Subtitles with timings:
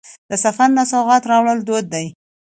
[0.29, 2.05] د سفر نه سوغات راوړل دود دی.